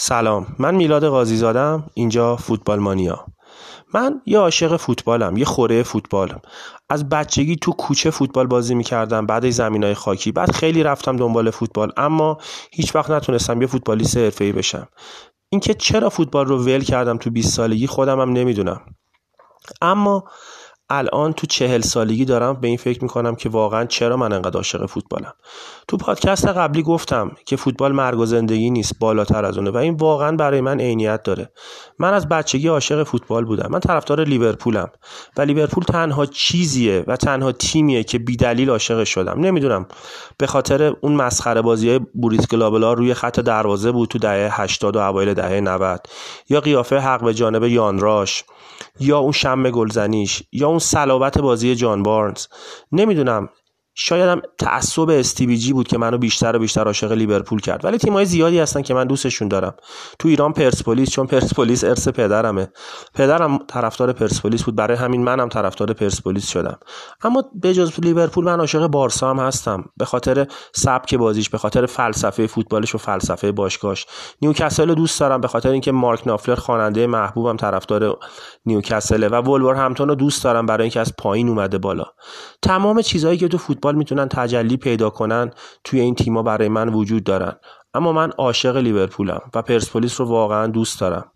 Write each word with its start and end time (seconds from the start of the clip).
سلام 0.00 0.46
من 0.58 0.74
میلاد 0.74 1.04
قاضی 1.04 1.36
زادم 1.36 1.90
اینجا 1.94 2.36
فوتبال 2.36 2.78
مانیا. 2.78 3.26
من 3.94 4.20
یه 4.26 4.38
عاشق 4.38 4.76
فوتبالم 4.76 5.36
یه 5.36 5.44
خوره 5.44 5.82
فوتبالم. 5.82 6.40
از 6.88 7.08
بچگی 7.08 7.56
تو 7.56 7.72
کوچه 7.72 8.10
فوتبال 8.10 8.46
بازی 8.46 8.74
می‌کردم 8.74 9.26
بعد 9.26 9.50
زمین 9.50 9.84
های 9.84 9.94
خاکی. 9.94 10.32
بعد 10.32 10.50
خیلی 10.50 10.82
رفتم 10.82 11.16
دنبال 11.16 11.50
فوتبال 11.50 11.92
اما 11.96 12.38
هیچ 12.72 12.94
وقت 12.94 13.10
نتونستم 13.10 13.60
یه 13.60 13.66
فوتبالیست 13.66 14.16
حرفه‌ای 14.16 14.52
بشم. 14.52 14.88
اینکه 15.48 15.74
چرا 15.74 16.08
فوتبال 16.08 16.46
رو 16.46 16.64
ول 16.64 16.80
کردم 16.80 17.16
تو 17.16 17.30
20 17.30 17.54
سالگی 17.54 17.86
خودم 17.86 18.20
هم 18.20 18.32
نمی‌دونم. 18.32 18.80
اما 19.82 20.24
الان 20.90 21.32
تو 21.32 21.46
چهل 21.46 21.80
سالگی 21.80 22.24
دارم 22.24 22.60
به 22.60 22.68
این 22.68 22.76
فکر 22.76 23.02
می‌کنم 23.02 23.34
که 23.34 23.48
واقعا 23.48 23.84
چرا 23.84 24.16
من 24.16 24.32
انقدر 24.32 24.56
عاشق 24.56 24.86
فوتبالم. 24.86 25.32
تو 25.88 25.96
پادکست 25.96 26.48
قبلی 26.48 26.82
گفتم 26.82 27.30
که 27.46 27.56
فوتبال 27.56 27.92
مرگ 27.92 28.18
و 28.18 28.26
زندگی 28.26 28.70
نیست 28.70 28.98
بالاتر 28.98 29.44
از 29.44 29.58
اونه 29.58 29.70
و 29.70 29.76
این 29.76 29.94
واقعا 29.94 30.36
برای 30.36 30.60
من 30.60 30.80
عینیت 30.80 31.22
داره. 31.22 31.52
من 31.98 32.14
از 32.14 32.28
بچگی 32.28 32.68
عاشق 32.68 33.02
فوتبال 33.02 33.44
بودم. 33.44 33.68
من 33.70 33.80
طرفدار 33.80 34.24
لیورپولم 34.24 34.88
و 35.36 35.42
لیورپول 35.42 35.84
تنها 35.84 36.26
چیزیه 36.26 37.04
و 37.06 37.16
تنها 37.16 37.52
تیمیه 37.52 38.04
که 38.04 38.18
بیدلیل 38.18 38.70
عاشق 38.70 39.04
شدم. 39.04 39.40
نمی‌دونم 39.40 39.86
به 40.38 40.46
خاطر 40.46 40.94
اون 41.00 41.12
مسخره 41.12 41.62
بازی 41.62 41.98
بوریس 41.98 42.48
گلابلا 42.48 42.92
روی 42.92 43.14
خط 43.14 43.40
دروازه 43.40 43.92
بود 43.92 44.08
تو 44.08 44.18
دهه 44.18 44.60
80 44.60 44.96
و 44.96 44.98
اوایل 44.98 45.34
دهه 45.34 45.60
90 45.60 46.06
یا 46.48 46.60
قیافه 46.60 46.98
حق 46.98 47.24
به 47.24 47.34
جانب 47.34 47.64
یانراش 47.64 48.44
یا 49.00 49.18
اون 49.18 49.32
شم 49.32 49.70
گلزنیش 49.70 50.42
یا 50.52 50.68
اون 50.68 50.77
صلابت 50.78 51.38
بازی 51.38 51.74
جان 51.74 52.02
بارنز. 52.02 52.46
نمی‌دونم 52.92 53.48
شاید 54.00 54.28
هم 54.28 54.42
تعصب 54.58 55.10
استیوی 55.10 55.56
جی 55.56 55.72
بود 55.72 55.88
که 55.88 55.98
منو 55.98 56.18
بیشتر 56.18 56.56
و 56.56 56.58
بیشتر 56.58 56.84
عاشق 56.84 57.12
لیورپول 57.12 57.60
کرد. 57.60 57.84
ولی 57.84 57.98
تیمای 57.98 58.24
زیادی 58.24 58.58
هستن 58.58 58.82
که 58.82 58.94
من 58.94 59.04
دوستشون 59.04 59.48
دارم. 59.48 59.74
تو 60.18 60.28
ایران 60.28 60.52
پرسپولیس 60.52 61.10
چون 61.10 61.26
پرسپولیس 61.26 61.84
ارث 61.84 62.08
پدرمه. 62.08 62.68
پدرم 63.14 63.58
طرفدار 63.58 64.12
پرسپولیس 64.12 64.62
بود. 64.62 64.76
برای 64.76 64.96
همین 64.96 65.24
منم 65.24 65.48
طرفدار 65.48 65.92
پرسپولیس 65.92 66.48
شدم. 66.48 66.78
اما 67.22 67.44
به 67.54 67.74
جز 67.74 68.00
لیورپول 68.00 68.44
من 68.44 68.60
عاشق 68.60 68.86
بارسا 68.86 69.30
هم 69.30 69.38
هستم. 69.38 69.84
به 69.96 70.04
خاطر 70.04 70.46
سبک 70.74 71.14
بازیش 71.14 71.48
به 71.50 71.58
خاطر 71.58 71.86
فلسفه 71.86 72.46
فوتبالش 72.46 72.94
و 72.94 72.98
فلسفه 72.98 73.52
باشگاهش. 73.52 74.06
نیوکاسل 74.42 74.94
دوست 74.94 75.20
دارم 75.20 75.40
به 75.40 75.48
خاطر 75.48 75.70
اینکه 75.70 75.92
مارک 75.92 76.26
نافلر 76.26 76.54
خواننده 76.54 77.06
محبوبم 77.06 77.56
طرفدار 77.56 78.18
نیوکاسل 78.66 79.28
و 79.32 79.40
ولور 79.40 79.74
همتون 79.74 80.08
رو 80.08 80.14
دوست 80.14 80.44
دارم 80.44 80.66
برای 80.66 80.82
اینکه 80.82 81.00
از 81.00 81.12
پایین 81.18 81.48
اومده 81.48 81.78
بالا. 81.78 82.04
تمام 82.62 83.02
چیزهایی 83.02 83.38
که 83.38 83.48
تو 83.48 83.58
فوتبال 83.58 83.87
فوتبال 83.88 83.98
می‌تونن 83.98 84.28
تجلی 84.28 84.76
پیدا 84.76 85.10
کنن 85.10 85.50
توی 85.84 86.00
این 86.00 86.14
تیما 86.14 86.42
برای 86.42 86.68
من 86.68 86.88
وجود 86.88 87.24
دارن. 87.24 87.56
اما 87.94 88.12
من 88.12 88.30
عاشق 88.30 88.76
لیورپولم 88.76 89.40
و 89.54 89.62
پرسپولیس 89.62 90.20
رو 90.20 90.26
واقعا 90.26 90.66
دوست 90.66 91.00
دارم. 91.00 91.32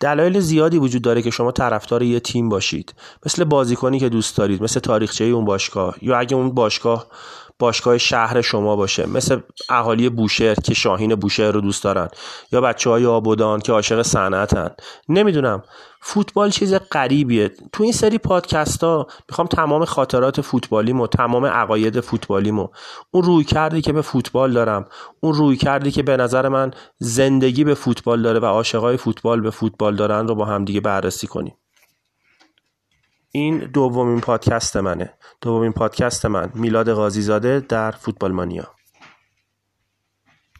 دلایل 0.00 0.40
زیادی 0.40 0.78
وجود 0.78 1.02
داره 1.02 1.22
که 1.22 1.30
شما 1.30 1.52
طرفدار 1.52 2.02
یه 2.02 2.20
تیم 2.20 2.48
باشید. 2.48 2.94
مثل 3.26 3.44
بازیکنی 3.44 3.98
که 3.98 4.08
دوست 4.08 4.36
دارید 4.36 4.62
مثل 4.62 4.80
تاریخچه 4.80 5.24
اون 5.24 5.44
باشگاه 5.44 5.96
یا 6.02 6.18
اگه 6.18 6.36
اون 6.36 6.54
باشگاه 6.54 7.06
باشگاه 7.58 7.98
شهر 7.98 8.40
شما 8.40 8.76
باشه. 8.76 9.06
مثل 9.06 9.40
اهالی 9.68 10.08
بوشهر 10.08 10.54
که 10.54 10.74
شاهین 10.74 11.14
بوشهر 11.14 11.50
رو 11.50 11.60
دوست 11.60 11.84
دارن. 11.84 12.08
یا 12.52 12.60
بچه 12.60 12.90
های 12.90 13.06
آبودان 13.06 13.60
که 13.60 13.72
عاشق 13.72 14.02
صنعتن. 14.02 14.70
نمی‌دونم. 15.08 15.62
فوتبال 16.00 16.50
چیز 16.50 16.74
غریبیه. 16.74 17.50
تو 17.72 17.82
این 17.82 17.92
سری 17.92 18.18
پادکست 18.18 18.84
ها 18.84 19.06
می‌خوام 19.28 19.46
تمام 19.46 19.84
خاطرات 19.84 20.40
فوتبالیمو 20.40 21.06
تمام 21.06 21.46
عقاید 21.46 22.00
فوتبالیمو 22.00 22.68
اون 23.10 23.22
روی 23.22 23.44
کردی 23.44 23.80
که 23.80 23.92
به 23.92 24.02
فوتبال 24.02 24.52
دارم 24.52 24.84
اون 25.20 25.34
روی 25.34 25.56
کردی 25.56 25.90
که 25.90 26.02
به 26.02 26.16
نظر 26.16 26.48
من 26.48 26.70
زندگی 26.98 27.64
به 27.64 27.74
فوتبال 27.74 28.22
داره 28.22 28.40
و 28.40 28.44
عاشقای 28.44 28.96
فوتبال 28.96 29.40
به 29.40 29.50
فوتبال 29.50 29.96
دارن 29.96 30.28
رو 30.28 30.34
با 30.34 30.44
هم 30.44 30.64
دیگه 30.64 30.80
بررسی 30.80 31.26
کنیم. 31.26 31.56
این 33.30 33.58
دومین 33.58 34.20
پادکست 34.20 34.76
منه. 34.76 35.14
دومین 35.40 35.72
پادکست 35.72 36.26
من 36.26 36.50
میلاد 36.54 36.92
قاضی 36.92 37.22
در 37.60 37.90
فوتبال 37.90 38.32
مانیا 38.32 38.77